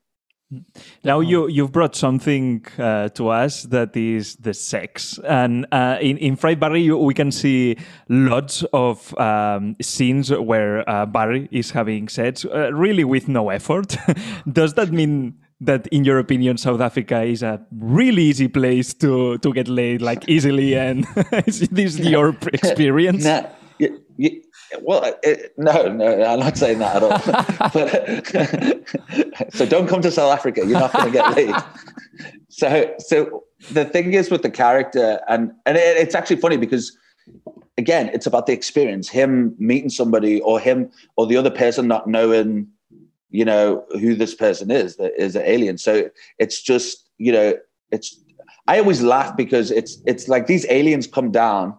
[1.05, 6.17] Now you you've brought something uh, to us that is the sex, and uh, in
[6.17, 7.77] in Fried Barry we can see
[8.09, 13.99] lots of um, scenes where uh, Barry is having sex, uh, really with no effort.
[14.51, 19.37] Does that mean that, in your opinion, South Africa is a really easy place to
[19.39, 20.75] to get laid, like easily?
[20.75, 21.07] And
[21.47, 23.25] is this your experience?
[23.25, 24.43] No, you, you,
[24.81, 27.11] well, it, no, no, I'm not saying that at all.
[29.39, 30.67] but, so don't come to South Africa.
[30.67, 31.55] You're not going to get laid.
[32.49, 36.97] so, so the thing is with the character, and and it, it's actually funny because
[37.77, 39.09] again, it's about the experience.
[39.09, 42.69] Him meeting somebody, or him, or the other person not knowing,
[43.31, 45.79] you know, who this person is that is an alien.
[45.79, 47.55] So it's just, you know,
[47.91, 48.19] it's.
[48.67, 51.75] I always laugh because it's it's like these aliens come down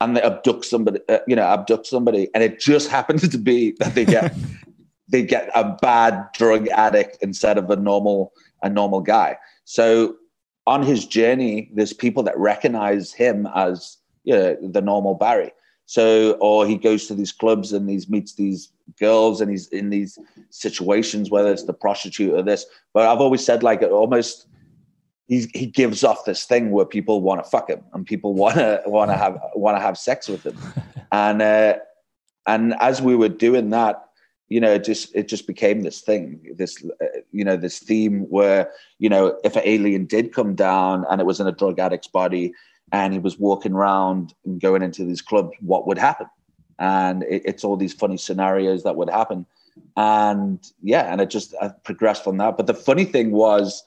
[0.00, 3.72] and they abduct somebody, uh, you know, abduct somebody, and it just happens to be
[3.78, 4.34] that they get
[5.08, 8.32] they get a bad drug addict instead of a normal
[8.62, 9.36] a normal guy.
[9.64, 10.16] So
[10.66, 15.52] on his journey, there's people that recognize him as you know, the normal Barry.
[15.86, 19.90] So, or he goes to these clubs and he meets these girls and he's in
[19.90, 20.18] these
[20.50, 22.64] situations, whether it's the prostitute or this.
[22.94, 24.46] But I've always said, like, almost
[25.30, 28.56] he he gives off this thing where people want to fuck him and people want
[28.56, 30.58] to want to have want to have sex with him,
[31.12, 31.74] and uh,
[32.46, 34.04] and as we were doing that,
[34.48, 38.22] you know, it just it just became this thing, this uh, you know, this theme
[38.22, 41.78] where you know, if an alien did come down and it was in a drug
[41.78, 42.52] addict's body
[42.90, 46.26] and he was walking around and going into these clubs, what would happen?
[46.80, 49.46] And it, it's all these funny scenarios that would happen,
[49.96, 52.56] and yeah, and it just I progressed from that.
[52.56, 53.84] But the funny thing was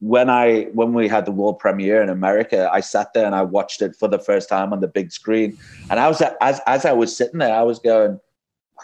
[0.00, 3.42] when I when we had the world premiere in America, I sat there and I
[3.42, 5.58] watched it for the first time on the big screen.
[5.90, 8.20] And I was as as I was sitting there, I was going,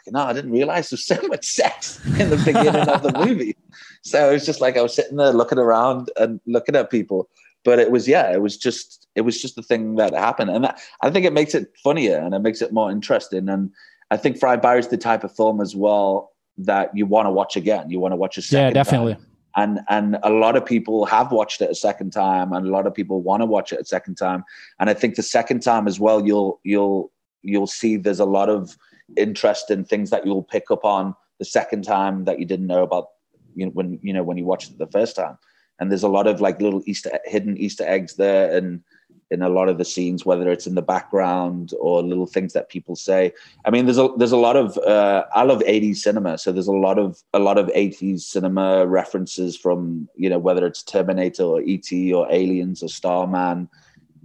[0.08, 3.56] "No, I didn't realize there's so much sex in the beginning of the movie."
[4.02, 7.28] So it was just like I was sitting there looking around and looking at people.
[7.64, 10.64] But it was yeah, it was just it was just the thing that happened, and
[10.64, 13.48] that, I think it makes it funnier and it makes it more interesting.
[13.48, 13.70] And
[14.10, 17.30] I think Fried Barry is the type of film as well that you want to
[17.30, 17.88] watch again.
[17.88, 18.64] You want to watch a second.
[18.64, 19.14] Yeah, definitely.
[19.14, 22.70] Time and and a lot of people have watched it a second time and a
[22.70, 24.44] lot of people want to watch it a second time.
[24.80, 27.12] And i think the second time as well you'll you'll
[27.42, 28.76] you'll see there's a lot of
[29.16, 32.82] interest in things that you'll pick up on the second time that you didn't know
[32.82, 33.08] about
[33.54, 35.38] you know, when you know when you watched it the first time.
[35.80, 38.82] And there's a lot of like little easter hidden easter eggs there and
[39.30, 42.68] in a lot of the scenes, whether it's in the background or little things that
[42.68, 43.32] people say.
[43.64, 46.68] I mean, there's a there's a lot of uh, I love 80s cinema, so there's
[46.68, 51.44] a lot of a lot of 80s cinema references from you know whether it's Terminator
[51.44, 53.68] or ET or Aliens or Starman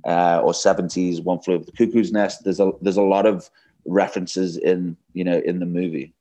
[0.06, 2.44] uh, or 70s One Flew Over the Cuckoo's Nest.
[2.44, 3.50] There's a there's a lot of
[3.86, 6.14] references in you know in the movie.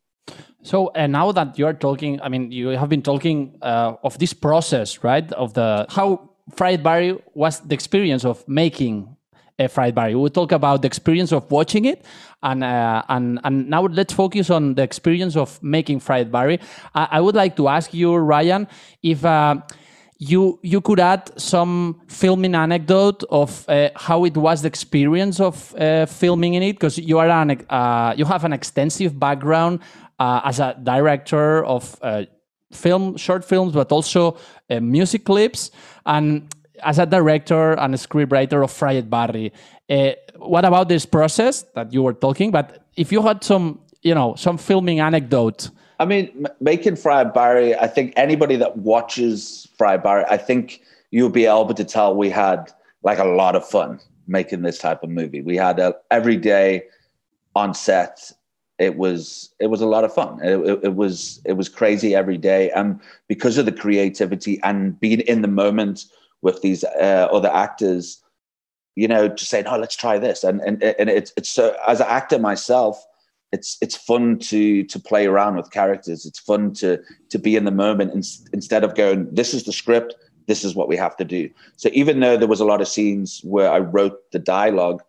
[0.62, 4.18] So uh, now that you are talking, I mean, you have been talking uh, of
[4.18, 5.30] this process, right?
[5.32, 9.16] Of the how fried barry was the experience of making
[9.58, 10.14] a fried barry.
[10.14, 12.04] We'll talk about the experience of watching it,
[12.42, 16.60] and uh, and and now let's focus on the experience of making fried barry.
[16.94, 18.68] I, I would like to ask you, Ryan,
[19.02, 19.24] if.
[19.24, 19.62] Uh,
[20.20, 25.72] you you could add some filming anecdote of uh, how it was the experience of
[25.76, 29.78] uh, filming in it because you are an uh, you have an extensive background
[30.18, 32.24] uh, as a director of uh,
[32.72, 34.36] film short films but also
[34.70, 35.70] uh, music clips
[36.04, 36.48] and
[36.82, 39.52] as a director and a scriptwriter of Fried Barry,
[39.90, 42.50] uh, what about this process that you were talking?
[42.50, 45.70] But if you had some, you know, some filming anecdote.
[45.98, 51.30] I mean, making Fried Barry, I think anybody that watches Fried Barry, I think you'll
[51.30, 55.10] be able to tell we had like a lot of fun making this type of
[55.10, 55.40] movie.
[55.40, 56.84] We had a, every day
[57.56, 58.30] on set
[58.78, 60.40] it was it was a lot of fun.
[60.42, 64.98] It, it, it, was it was crazy every day, and because of the creativity and
[65.00, 66.04] being in the moment
[66.42, 68.22] with these uh, other actors,
[68.94, 72.00] you know, just saying, "Oh, let's try this," and and and it's it's so as
[72.00, 73.04] an actor myself,
[73.50, 76.24] it's it's fun to to play around with characters.
[76.24, 79.72] It's fun to to be in the moment in, instead of going, "This is the
[79.72, 80.14] script.
[80.46, 82.86] This is what we have to do." So even though there was a lot of
[82.86, 85.02] scenes where I wrote the dialogue,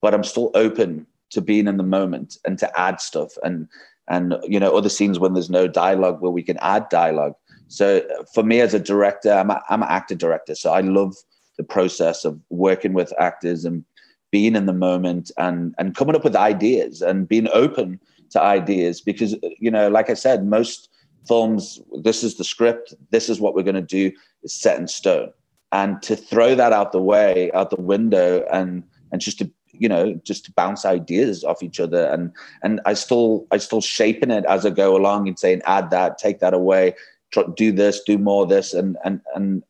[0.00, 3.68] but I'm still open to being in the moment and to add stuff and
[4.08, 7.34] and you know other scenes when there's no dialogue where we can add dialogue
[7.70, 8.02] So
[8.34, 10.56] for me as a director, I'm a, I'm an actor director.
[10.56, 11.14] So I love
[11.56, 13.84] the process of working with actors and
[14.32, 19.00] being in the moment and and coming up with ideas and being open to ideas
[19.00, 20.88] because you know like i said most
[21.26, 24.12] films this is the script this is what we're going to do
[24.44, 25.30] is set in stone
[25.72, 29.88] and to throw that out the way out the window and and just to you
[29.88, 32.04] know just to bounce ideas off each other.
[32.06, 35.90] And and i still i still shaping it as i go along and saying add
[35.90, 36.94] that take that away
[37.32, 38.72] try, do this do more this.
[38.72, 39.62] And and and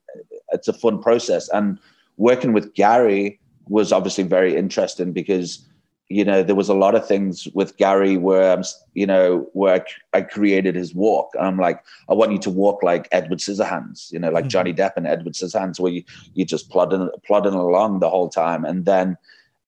[0.53, 1.49] it's a fun process.
[1.49, 1.79] And
[2.19, 5.65] working with gary was obviously very interesting because
[6.11, 9.87] you know there was a lot of things with Gary where I'm you know where
[10.13, 11.31] I, I created his walk.
[11.35, 14.49] And I'm like I want you to walk like Edward Scissorhands you know like mm-hmm.
[14.51, 16.03] Johnny Depp and Edward Scissorhands where you
[16.35, 18.65] you just plodding plodding along the whole time.
[18.65, 19.17] And then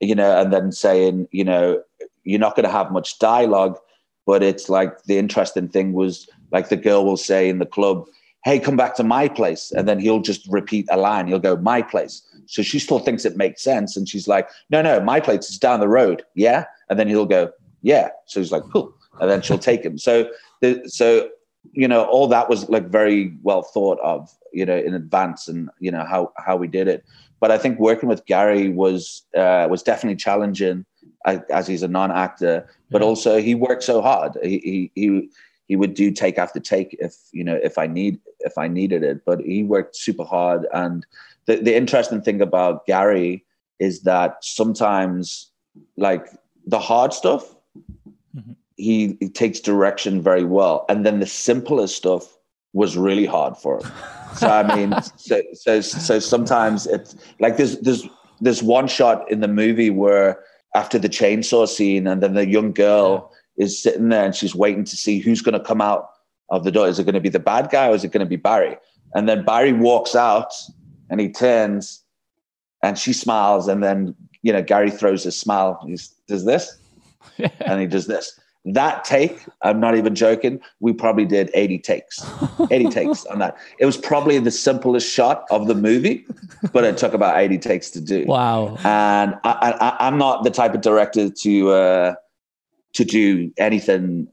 [0.02, 1.82] you know and then saying you know
[2.24, 3.78] you're not going to have much dialogue
[4.26, 8.04] but it's like the interesting thing was like the girl will say in the club
[8.44, 11.56] hey come back to my place and then he'll just repeat a line he'll go
[11.56, 13.96] my place so she still thinks it makes sense.
[13.96, 16.22] And she's like, no, no, my place is down the road.
[16.34, 16.66] Yeah.
[16.88, 17.50] And then he'll go,
[17.82, 18.10] yeah.
[18.26, 18.94] So he's like, cool.
[19.20, 19.98] And then she'll take him.
[19.98, 21.28] So, the, so,
[21.72, 25.70] you know, all that was like very well thought of, you know, in advance and,
[25.80, 27.04] you know, how, how we did it.
[27.42, 30.86] But I think working with Gary was, uh, was definitely challenging
[31.26, 34.38] as he's a non-actor, but also he worked so hard.
[34.42, 35.28] He, he, he,
[35.68, 39.02] he would do take after take if, you know, if I need, if I needed
[39.02, 41.04] it, but he worked super hard and,
[41.46, 43.44] the, the interesting thing about Gary
[43.78, 45.50] is that sometimes,
[45.96, 46.28] like
[46.66, 47.54] the hard stuff,
[48.36, 48.52] mm-hmm.
[48.76, 52.38] he, he takes direction very well, and then the simplest stuff
[52.72, 53.92] was really hard for him.
[54.36, 58.06] So I mean, so, so so sometimes it's like there's there's
[58.40, 60.42] there's one shot in the movie where
[60.74, 63.64] after the chainsaw scene, and then the young girl yeah.
[63.66, 66.08] is sitting there and she's waiting to see who's going to come out
[66.48, 66.88] of the door.
[66.88, 68.76] Is it going to be the bad guy or is it going to be Barry?
[69.14, 70.52] And then Barry walks out
[71.10, 72.02] and he turns
[72.82, 76.76] and she smiles and then you know gary throws his smile he does this
[77.60, 82.24] and he does this that take i'm not even joking we probably did 80 takes
[82.70, 86.24] 80 takes on that it was probably the simplest shot of the movie
[86.72, 90.50] but it took about 80 takes to do wow and I, I, i'm not the
[90.50, 92.14] type of director to uh
[92.92, 94.28] to do anything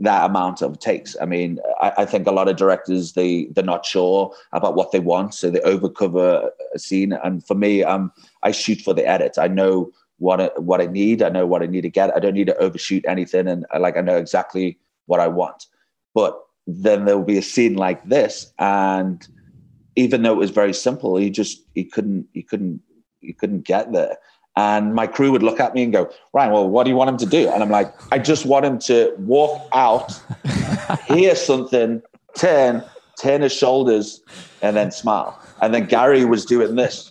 [0.00, 1.16] that amount of takes.
[1.20, 4.90] I mean, I, I, think a lot of directors they they're not sure about what
[4.92, 7.12] they want, so they overcover a scene.
[7.12, 9.38] And for me, um, I shoot for the edit.
[9.38, 9.92] I know
[10.24, 11.22] what I, what I need.
[11.22, 12.16] I know what I need to get.
[12.16, 15.66] I don't need to overshoot anything, and I, like I know exactly what I want.
[16.14, 19.26] But then there will be a scene like this, and
[19.96, 22.80] even though it was very simple, he just he couldn't he couldn't
[23.20, 24.16] he couldn't get there.
[24.56, 27.10] And my crew would look at me and go, Ryan, well, what do you want
[27.10, 27.48] him to do?
[27.48, 30.18] And I'm like, I just want him to walk out,
[31.06, 32.00] hear something,
[32.38, 32.84] turn,
[33.20, 34.22] turn his shoulders,
[34.62, 35.36] and then smile.
[35.60, 37.10] And then Gary was doing this.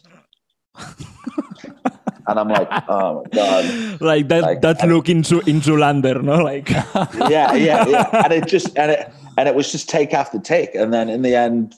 [2.28, 6.38] And I'm like, oh my god, like that like, that look into into Lander, no?
[6.38, 6.70] Like,
[7.30, 8.24] yeah, yeah, yeah.
[8.24, 11.22] And it just and it and it was just take after take, and then in
[11.22, 11.76] the end,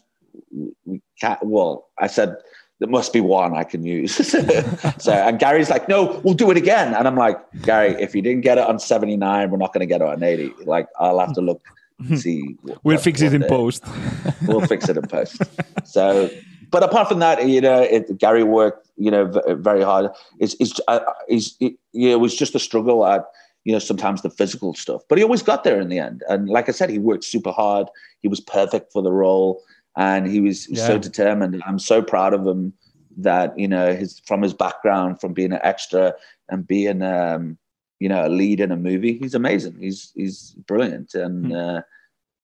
[0.85, 1.39] we can't.
[1.43, 2.37] Well, I said
[2.79, 4.15] there must be one I can use.
[4.97, 6.93] so, and Gary's like, no, we'll do it again.
[6.93, 9.85] And I'm like, Gary, if you didn't get it on 79, we're not going to
[9.85, 10.53] get it on 80.
[10.65, 11.61] Like, I'll have to look,
[12.15, 12.57] see.
[12.63, 13.85] What, we'll fix it in post.
[14.45, 15.41] we'll fix it in post.
[15.85, 16.29] So,
[16.71, 20.11] but apart from that, you know, it, Gary worked, you know, very hard.
[20.39, 23.25] It's, it's, uh, it's it, you know, it was just a struggle at,
[23.63, 26.23] you know, sometimes the physical stuff, but he always got there in the end.
[26.29, 27.87] And like I said, he worked super hard.
[28.21, 29.63] He was perfect for the role
[29.95, 30.85] and he was yeah.
[30.85, 31.61] so determined.
[31.65, 32.73] I'm so proud of him
[33.17, 36.13] that you know his from his background, from being an extra
[36.49, 37.57] and being um,
[37.99, 39.17] you know a lead in a movie.
[39.17, 39.77] He's amazing.
[39.79, 41.53] He's he's brilliant, and hmm.
[41.53, 41.81] uh,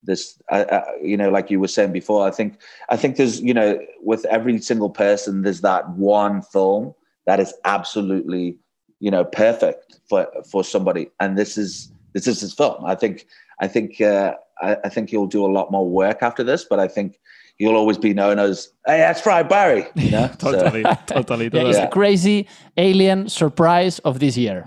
[0.03, 2.27] this I, I, you know like you were saying before.
[2.27, 2.59] I think
[2.89, 6.93] I think there's you know with every single person there's that one film
[7.25, 8.57] that is absolutely
[8.99, 12.85] you know perfect for for somebody, and this is this is his film.
[12.85, 13.27] I think
[13.59, 16.79] I think uh, I, I think he'll do a lot more work after this, but
[16.79, 17.19] I think
[17.61, 19.85] you'll always be known as, hey, that's Fried Barry.
[19.93, 20.27] You know?
[20.39, 21.69] totally, so, totally, totally.
[21.69, 24.65] It's the crazy alien surprise of this year.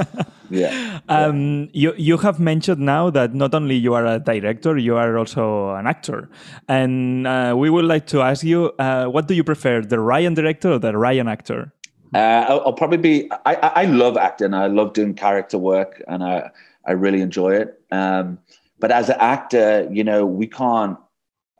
[0.50, 1.00] yeah.
[1.10, 5.18] Um, you, you have mentioned now that not only you are a director, you are
[5.18, 6.30] also an actor.
[6.66, 10.32] And uh, we would like to ask you, uh, what do you prefer, the Ryan
[10.32, 11.74] director or the Ryan actor?
[12.14, 13.30] Uh, I'll, I'll, probably be.
[13.44, 14.52] I, I love acting.
[14.52, 16.50] I love doing character work, and I
[16.84, 17.80] I really enjoy it.
[17.92, 18.40] Um,
[18.80, 20.98] but as an actor, you know, we can't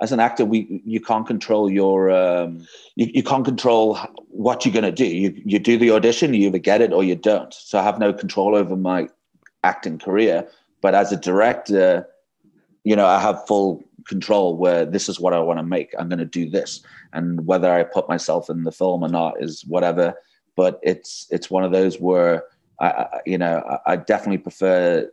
[0.00, 3.96] as an actor, we you can't control your um, you, you can't control
[4.28, 5.06] what you're going to do.
[5.06, 7.52] You you do the audition, you either get it or you don't.
[7.52, 9.08] So I have no control over my
[9.62, 10.48] acting career.
[10.80, 12.08] But as a director,
[12.84, 15.92] you know, I have full control where this is what I want to make.
[15.98, 16.82] I'm going to do this,
[17.12, 20.14] and whether I put myself in the film or not is whatever.
[20.56, 22.44] But it's it's one of those where
[22.80, 25.10] I, I you know I, I definitely prefer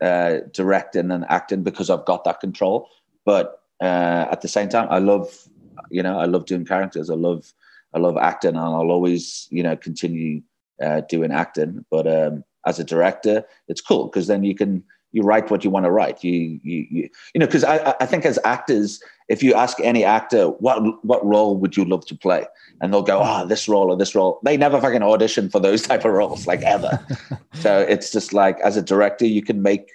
[0.00, 2.88] uh, directing than acting because I've got that control.
[3.24, 5.48] But uh, at the same time, I love
[5.90, 7.10] you know I love doing characters.
[7.10, 7.52] I love
[7.94, 10.42] I love acting, and I'll always you know continue
[10.82, 11.84] uh, doing acting.
[11.90, 15.70] But um, as a director, it's cool because then you can you write what you
[15.70, 16.22] want to write.
[16.22, 20.04] You you you, you know because I I think as actors, if you ask any
[20.04, 22.46] actor what what role would you love to play,
[22.80, 24.40] and they'll go ah oh, this role or this role.
[24.44, 27.04] They never fucking audition for those type of roles like ever.
[27.54, 29.90] so it's just like as a director, you can make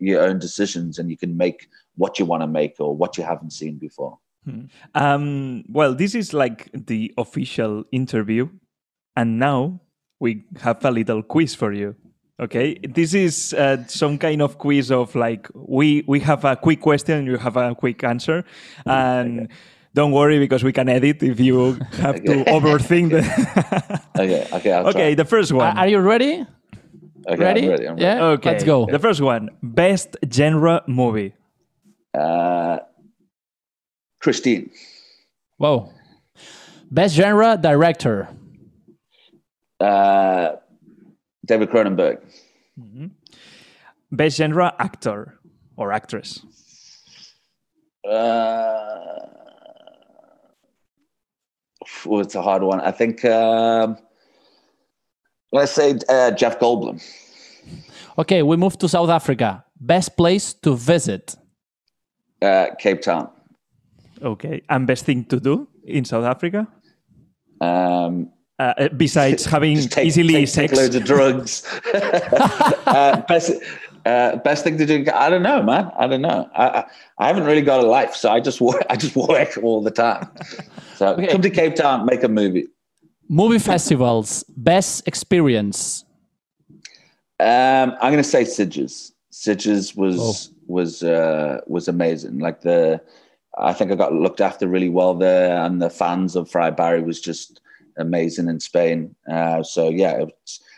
[0.00, 1.68] your own decisions and you can make
[1.98, 4.18] what you want to make or what you haven't seen before.
[4.44, 4.62] Hmm.
[4.94, 8.48] Um, well, this is like the official interview,
[9.16, 9.80] and now
[10.20, 11.94] we have a little quiz for you.
[12.40, 16.80] Okay, this is uh, some kind of quiz of like we we have a quick
[16.80, 18.44] question, you have a quick answer,
[18.86, 19.54] and okay.
[19.92, 22.26] don't worry because we can edit if you have okay.
[22.26, 23.10] to overthink.
[23.10, 25.10] The okay, okay, I'll okay.
[25.10, 25.14] Try.
[25.14, 25.76] The first one.
[25.76, 26.46] Are you ready?
[27.26, 27.64] Okay, ready?
[27.64, 28.02] I'm ready, I'm ready?
[28.02, 28.24] Yeah.
[28.38, 28.86] Okay, let's go.
[28.86, 31.34] The first one: best genre movie.
[32.14, 32.78] Uh,
[34.20, 34.70] Christine.
[35.58, 35.92] Whoa.
[36.90, 38.28] Best genre director.
[39.80, 40.56] Uh,
[41.44, 42.20] David Cronenberg.
[42.78, 43.06] Mm-hmm.
[44.10, 45.38] Best genre actor
[45.76, 46.40] or actress.
[48.08, 49.18] Uh,
[52.06, 52.80] oh, it's a hard one.
[52.80, 53.24] I think.
[53.24, 53.98] Um,
[55.52, 57.02] let's say uh, Jeff Goldblum.
[58.18, 59.64] Okay, we move to South Africa.
[59.78, 61.36] Best place to visit.
[62.40, 63.30] Uh, Cape Town.
[64.22, 66.66] Okay, and best thing to do in South Africa.
[67.60, 71.64] Um, uh, besides having take, easily take, sex, take loads of drugs.
[71.94, 73.52] uh, best,
[74.06, 75.04] uh, best thing to do.
[75.14, 75.90] I don't know, man.
[75.96, 76.48] I don't know.
[76.54, 76.84] I, I,
[77.18, 78.84] I haven't really got a life, so I just work.
[78.90, 80.28] I just work all the time.
[80.96, 81.28] So okay.
[81.28, 82.66] come to Cape Town, make a movie.
[83.28, 86.04] Movie festivals, best experience.
[87.40, 89.12] Um, I'm going to say Sitges.
[89.30, 90.54] Sitges was oh.
[90.68, 92.38] Was uh, was amazing.
[92.38, 93.00] Like the,
[93.58, 97.02] I think I got looked after really well there, and the fans of Fried Barry
[97.02, 97.60] was just
[97.98, 99.14] amazing in Spain.
[99.30, 100.24] Uh, so yeah,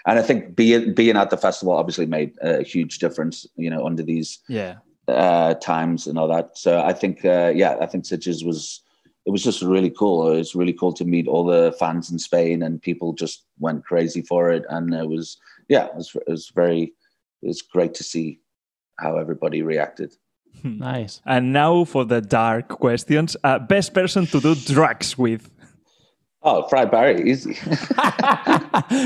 [0.07, 3.47] and I think being being at the festival obviously made a huge difference.
[3.57, 4.77] You know, under these yeah
[5.09, 6.57] uh, times and all that.
[6.57, 8.83] So I think uh, yeah, I think Sitges was
[9.27, 10.31] it was just really cool.
[10.31, 13.85] It was really cool to meet all the fans in Spain, and people just went
[13.85, 14.65] crazy for it.
[14.69, 16.95] And it was yeah, it was, it was very
[17.43, 18.40] it was great to see
[19.01, 20.15] how everybody reacted.
[20.63, 21.21] Nice.
[21.27, 23.37] And now for the dark questions.
[23.43, 25.51] Uh, best person to do drugs with.
[26.43, 27.59] Oh, Fried Barry, easy.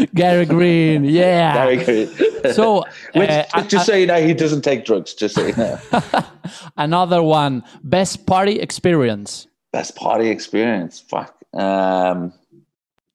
[0.14, 1.54] Gary Green, yeah.
[1.54, 2.54] Gary Green.
[2.54, 5.14] So, Which, uh, just I, so you know, he doesn't take drugs.
[5.14, 5.78] Just so you know.
[6.76, 9.48] Another one, best party experience.
[9.72, 11.00] Best party experience.
[11.00, 11.36] Fuck.
[11.54, 12.32] Um,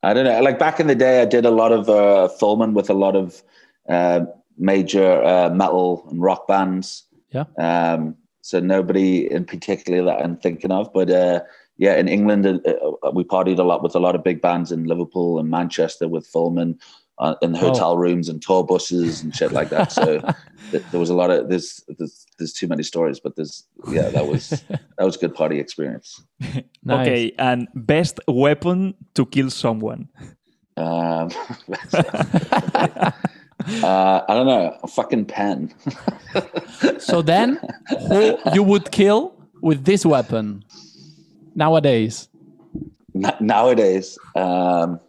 [0.04, 0.42] I don't know.
[0.42, 3.15] Like back in the day, I did a lot of uh, filming with a lot
[3.15, 3.42] of
[3.88, 4.26] uh,
[4.60, 7.06] major uh, metal and rock bands.
[7.32, 7.45] Yeah.
[7.58, 11.41] Um, so nobody in particular that I'm thinking of, but uh,
[11.78, 14.72] yeah, in England, uh, uh, we partied a lot with a lot of big bands
[14.72, 16.78] in Liverpool and Manchester with Fulman
[17.19, 17.98] uh, in hotel oh.
[17.98, 19.91] rooms and tour buses and shit like that.
[19.91, 20.19] So
[20.72, 24.10] th- there was a lot of there's, there's, there's too many stories, but there's yeah
[24.10, 26.22] that was that was good party experience.
[26.41, 27.08] nice.
[27.08, 30.10] Okay, and best weapon to kill someone.
[30.78, 31.30] Um,
[33.84, 35.74] uh, I don't know, a fucking pen.
[37.00, 37.60] so then,
[38.08, 40.63] who you would kill with this weapon?
[41.60, 42.30] nowadays?
[43.39, 45.00] nowadays, um,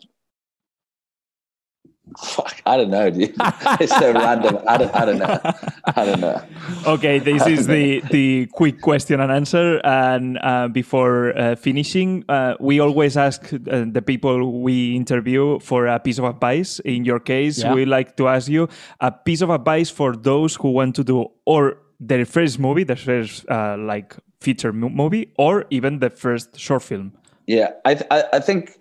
[2.18, 3.34] fuck, I don't know, dude.
[3.80, 4.58] it's so random.
[4.66, 5.40] I don't, I don't know.
[5.84, 6.42] I don't know.
[6.86, 9.80] Okay, this is the the quick question and answer.
[9.84, 15.86] And uh, before uh, finishing, uh, we always ask uh, the people we interview for
[15.86, 16.80] a piece of advice.
[16.80, 17.74] In your case, yeah.
[17.74, 18.68] we like to ask you
[19.00, 22.96] a piece of advice for those who want to do or their first movie, their
[22.96, 27.12] first uh, like feature movie or even the first short film?
[27.46, 28.78] Yeah, I, th- I think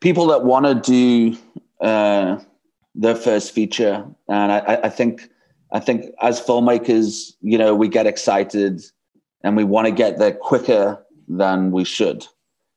[0.00, 1.38] people that want to do
[1.80, 2.38] uh,
[2.94, 5.28] their first feature, and I, I think
[5.72, 8.82] I think as filmmakers, you know, we get excited
[9.42, 12.26] and we want to get there quicker than we should.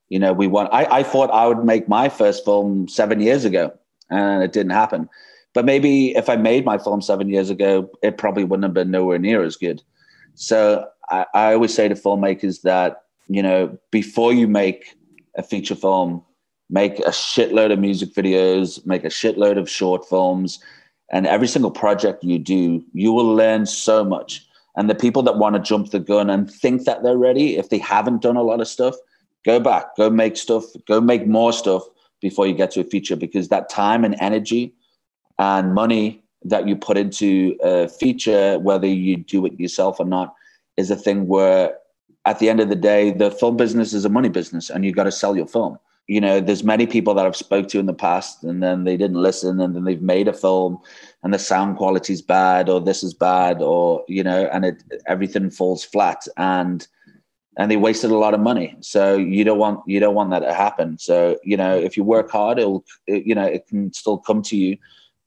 [0.09, 0.69] You know, we want.
[0.73, 3.71] I, I thought I would make my first film seven years ago,
[4.09, 5.07] and it didn't happen.
[5.53, 8.91] But maybe if I made my film seven years ago, it probably wouldn't have been
[8.91, 9.81] nowhere near as good.
[10.35, 14.95] So I, I always say to filmmakers that, you know, before you make
[15.35, 16.23] a feature film,
[16.69, 20.59] make a shitload of music videos, make a shitload of short films,
[21.11, 24.45] and every single project you do, you will learn so much.
[24.75, 27.69] And the people that want to jump the gun and think that they're ready, if
[27.69, 28.95] they haven't done a lot of stuff,
[29.45, 31.83] go back, go make stuff, go make more stuff
[32.21, 34.73] before you get to a feature because that time and energy
[35.39, 40.35] and money that you put into a feature, whether you do it yourself or not,
[40.77, 41.75] is a thing where
[42.25, 44.91] at the end of the day, the film business is a money business and you
[44.91, 45.79] got to sell your film.
[46.09, 48.97] You know, there's many people that I've spoke to in the past and then they
[48.97, 50.79] didn't listen and then they've made a film
[51.21, 54.81] and the sound quality is bad or this is bad or, you know, and it
[55.05, 56.87] everything falls flat and
[57.57, 58.75] and they wasted a lot of money.
[58.81, 60.97] So you don't want you don't want that to happen.
[60.97, 64.41] So, you know, if you work hard, it'll it, you know, it can still come
[64.43, 64.77] to you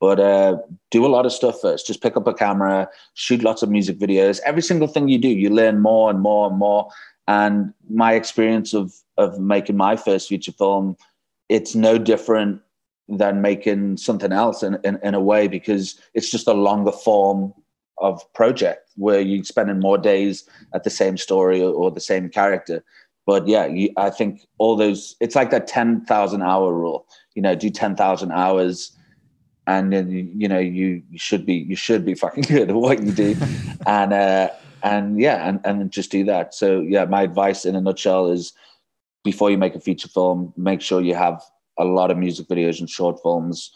[0.03, 0.57] but uh,
[0.91, 1.87] do a lot of stuff first.
[1.87, 4.41] Just pick up a camera, shoot lots of music videos.
[4.45, 6.89] Every single thing you do, you learn more and more and more.
[7.29, 10.97] And my experience of of making my first feature film,
[11.49, 12.61] it's no different
[13.09, 17.53] than making something else in, in, in a way because it's just a longer form
[17.99, 22.29] of project where you're spending more days at the same story or, or the same
[22.29, 22.83] character.
[23.27, 27.55] But yeah, you, I think all those, it's like that 10,000 hour rule, you know,
[27.55, 28.97] do 10,000 hours
[29.67, 33.03] and then you know you, you should be you should be fucking good at what
[33.03, 33.37] you do.
[33.87, 34.51] And uh
[34.83, 36.55] and yeah and, and just do that.
[36.55, 38.53] So yeah my advice in a nutshell is
[39.25, 41.43] before you make a feature film make sure you have
[41.79, 43.73] a lot of music videos and short films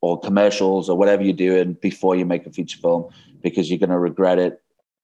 [0.00, 3.08] or commercials or whatever you're doing before you make a feature film
[3.42, 4.60] because you're going to regret it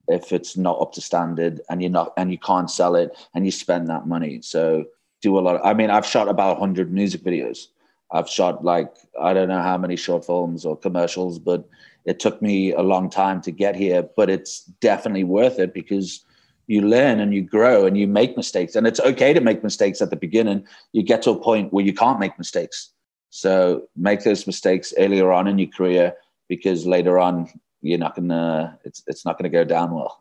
[0.09, 3.47] if it's not up to standard and you're not and you can't sell it and
[3.47, 4.85] you spend that money so
[5.23, 7.69] do a lot of, i mean i've shot about 100 music videos
[8.15, 11.69] I've shot like I don't know how many short films or commercials, but
[12.05, 14.09] it took me a long time to get here.
[14.17, 16.25] But it's definitely worth it because
[16.67, 18.75] you learn and you grow and you make mistakes.
[18.75, 20.67] And it's okay to make mistakes at the beginning.
[20.93, 22.91] You get to a point where you can't make mistakes.
[23.31, 26.15] So make those mistakes earlier on in your career
[26.49, 27.49] because later on
[27.83, 30.19] you're not gonna it's it's not gonna go down well.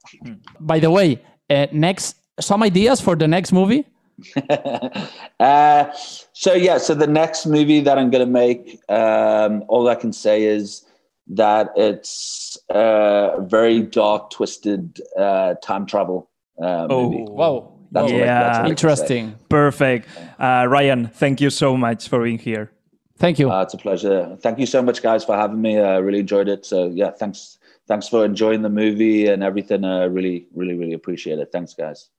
[0.59, 3.85] By the way, uh, next some ideas for the next movie?
[5.39, 5.85] uh,
[6.33, 10.13] so yeah, so the next movie that I'm going to make, um, all I can
[10.13, 10.85] say is
[11.27, 16.29] that it's a very dark, twisted uh, time travel
[16.61, 17.31] uh, oh, movie.
[17.31, 17.73] Wow.
[17.91, 19.35] That's yeah, I, interesting.
[19.49, 20.07] Perfect.
[20.39, 22.71] Uh, Ryan, thank you so much for being here.
[23.17, 23.51] Thank you.
[23.51, 24.35] Uh, it's a pleasure.
[24.41, 25.79] Thank you so much, guys, for having me.
[25.79, 26.65] I really enjoyed it.
[26.65, 27.59] So yeah, thanks.
[27.85, 29.83] Thanks for enjoying the movie and everything.
[29.83, 31.51] I really, really, really appreciate it.
[31.51, 32.09] Thanks, guys.